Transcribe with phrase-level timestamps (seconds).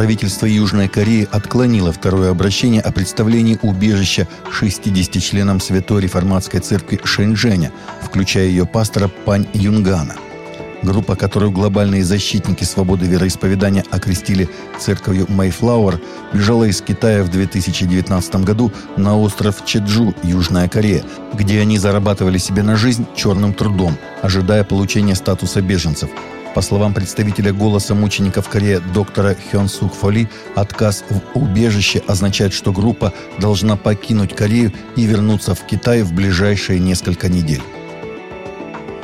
[0.00, 7.70] Правительство Южной Кореи отклонило второе обращение о представлении убежища 60 членам Святой Реформатской Церкви Шэньчжэня,
[8.00, 10.14] включая ее пастора Пань Юнгана.
[10.82, 16.00] Группа, которую глобальные защитники свободы вероисповедания окрестили церковью Мэйфлауэр,
[16.32, 21.04] бежала из Китая в 2019 году на остров Чеджу, Южная Корея,
[21.34, 26.08] где они зарабатывали себе на жизнь черным трудом, ожидая получения статуса беженцев–
[26.54, 32.72] по словам представителя «Голоса мучеников Кореи» доктора Хён Сук Фоли, отказ в убежище означает, что
[32.72, 37.62] группа должна покинуть Корею и вернуться в Китай в ближайшие несколько недель.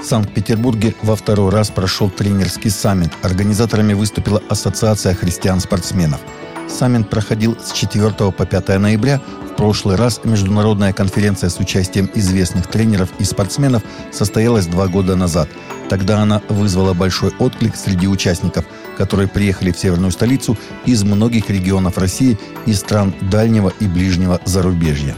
[0.01, 3.11] В Санкт-Петербурге во второй раз прошел тренерский саммит.
[3.23, 6.21] Организаторами выступила Ассоциация христиан-спортсменов.
[6.69, 9.21] Саммит проходил с 4 по 5 ноября.
[9.53, 15.49] В прошлый раз международная конференция с участием известных тренеров и спортсменов состоялась два года назад–
[15.89, 18.65] Тогда она вызвала большой отклик среди участников,
[18.97, 25.15] которые приехали в северную столицу из многих регионов России и стран дальнего и ближнего зарубежья.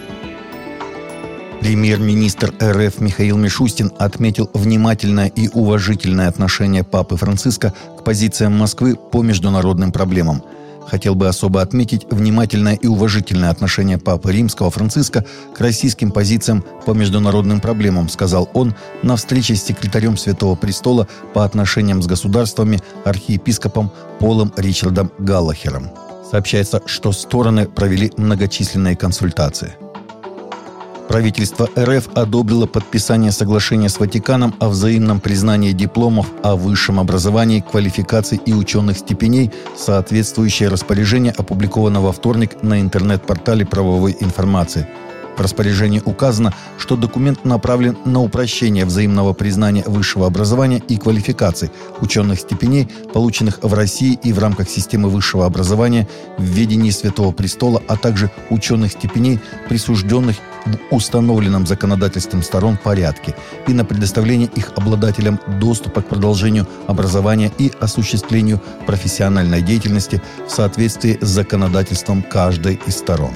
[1.61, 9.23] Премьер-министр РФ Михаил Мишустин отметил внимательное и уважительное отношение Папы Франциска к позициям Москвы по
[9.23, 10.43] международным проблемам–
[10.89, 16.93] хотел бы особо отметить внимательное и уважительное отношение Папы Римского Франциска к российским позициям по
[16.93, 23.91] международным проблемам, сказал он на встрече с секретарем Святого Престола по отношениям с государствами архиепископом
[24.19, 25.91] Полом Ричардом Галлахером.
[26.31, 29.75] Сообщается, что стороны провели многочисленные консультации–
[31.09, 38.39] Правительство РФ одобрило подписание соглашения с Ватиканом о взаимном признании дипломов о высшем образовании, квалификации
[38.45, 44.87] и ученых степеней, соответствующее распоряжение опубликовано во вторник на интернет-портале правовой информации–
[45.39, 51.71] в распоряжении указано, что документ направлен на упрощение взаимного признания высшего образования и квалификаций
[52.01, 57.81] ученых степеней, полученных в России и в рамках системы высшего образования в ведении Святого Престола,
[57.87, 60.37] а также ученых степеней, присужденных
[60.69, 63.35] в установленном законодательством сторон порядке
[63.67, 71.19] и на предоставление их обладателям доступа к продолжению образования и осуществлению профессиональной деятельности в соответствии
[71.21, 73.33] с законодательством каждой из сторон.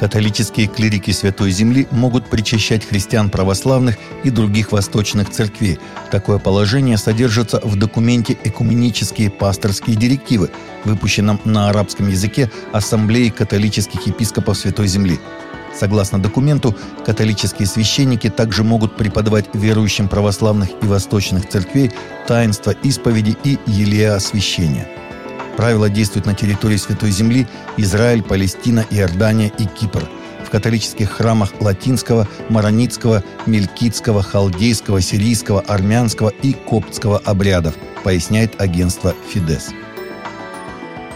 [0.00, 5.78] Католические клирики Святой Земли могут причащать христиан православных и других восточных церквей.
[6.10, 10.50] Такое положение содержится в документе «Экуменические пасторские директивы»,
[10.84, 15.20] выпущенном на арабском языке Ассамблеей католических епископов Святой Земли.
[15.78, 16.74] Согласно документу,
[17.04, 21.90] католические священники также могут преподавать верующим православных и восточных церквей
[22.28, 24.88] таинство исповеди и елея освящения.
[25.56, 27.46] Правила действуют на территории Святой Земли,
[27.76, 30.02] Израиль, Палестина, Иордания и Кипр.
[30.44, 37.74] В католических храмах латинского, маронитского, мелькитского, халдейского, сирийского, армянского и коптского обрядов,
[38.04, 39.70] поясняет агентство «Фидес».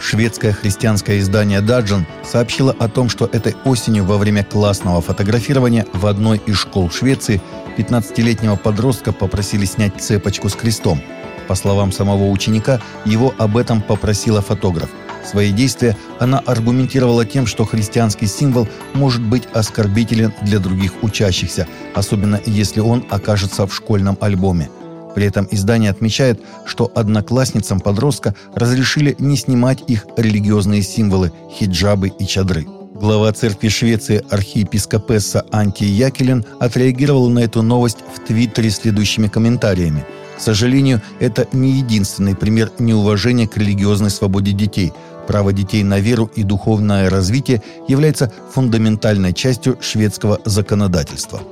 [0.00, 6.06] Шведское христианское издание «Даджан» сообщило о том, что этой осенью во время классного фотографирования в
[6.06, 7.40] одной из школ Швеции
[7.76, 11.02] 15-летнего подростка попросили снять цепочку с крестом–
[11.48, 14.90] по словам самого ученика, его об этом попросила фотограф.
[15.24, 22.40] Свои действия она аргументировала тем, что христианский символ может быть оскорбителен для других учащихся, особенно
[22.44, 24.70] если он окажется в школьном альбоме.
[25.14, 32.26] При этом издание отмечает, что одноклассницам подростка разрешили не снимать их религиозные символы, хиджабы и
[32.26, 32.66] чадры.
[32.94, 40.04] Глава церкви Швеции архиепископесса Анти Якелен отреагировал на эту новость в Твиттере следующими комментариями–
[40.38, 44.92] к сожалению, это не единственный пример неуважения к религиозной свободе детей.
[45.26, 51.42] Право детей на веру и духовное развитие является фундаментальной частью шведского законодательства.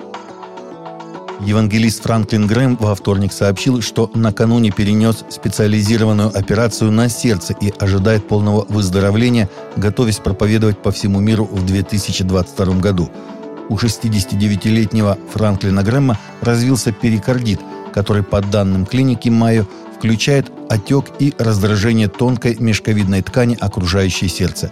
[1.40, 8.26] Евангелист Франклин Грэм во вторник сообщил, что накануне перенес специализированную операцию на сердце и ожидает
[8.26, 13.10] полного выздоровления, готовясь проповедовать по всему миру в 2022 году.
[13.68, 17.60] У 69-летнего Франклина Грэма развился перикардит–
[17.96, 19.66] который, по данным клиники Майо,
[19.96, 24.70] включает отек и раздражение тонкой мешковидной ткани, окружающей сердце.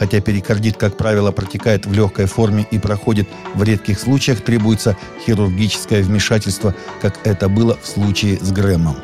[0.00, 6.02] Хотя перикардит, как правило, протекает в легкой форме и проходит в редких случаях, требуется хирургическое
[6.02, 8.96] вмешательство, как это было в случае с Грэмом.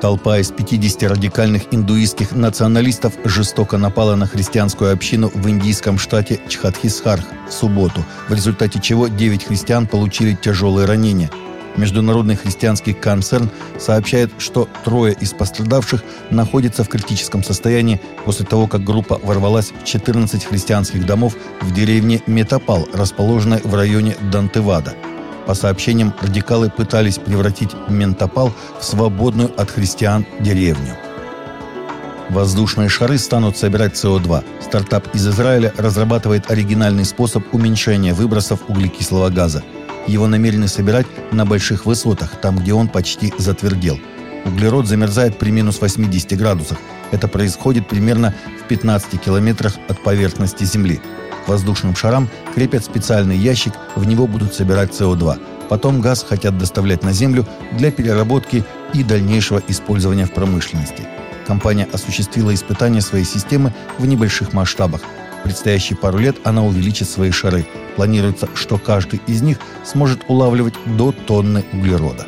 [0.00, 7.24] Толпа из 50 радикальных индуистских националистов жестоко напала на христианскую общину в индийском штате Чхатхисхарх
[7.48, 11.32] в субботу, в результате чего 9 христиан получили тяжелые ранения–
[11.78, 18.82] Международный христианский концерн сообщает, что трое из пострадавших находятся в критическом состоянии после того, как
[18.82, 24.94] группа ворвалась в 14 христианских домов в деревне Метапал, расположенной в районе Дантевада.
[25.46, 30.94] По сообщениям, радикалы пытались превратить Ментапал в свободную от христиан деревню.
[32.28, 34.44] Воздушные шары станут собирать СО2.
[34.60, 39.62] Стартап из Израиля разрабатывает оригинальный способ уменьшения выбросов углекислого газа.
[40.08, 44.00] Его намерены собирать на больших высотах, там, где он почти затвердел.
[44.44, 46.78] Углерод замерзает при минус 80 градусах.
[47.12, 48.34] Это происходит примерно
[48.64, 51.00] в 15 километрах от поверхности Земли.
[51.44, 55.38] К воздушным шарам крепят специальный ящик, в него будут собирать СО2.
[55.68, 58.64] Потом газ хотят доставлять на Землю для переработки
[58.94, 61.06] и дальнейшего использования в промышленности
[61.48, 65.00] компания осуществила испытания своей системы в небольших масштабах.
[65.38, 67.66] В предстоящие пару лет она увеличит свои шары.
[67.96, 72.26] Планируется, что каждый из них сможет улавливать до тонны углерода.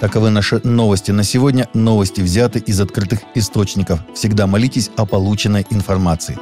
[0.00, 1.68] Таковы наши новости на сегодня.
[1.74, 4.00] Новости взяты из открытых источников.
[4.14, 6.38] Всегда молитесь о полученной информации.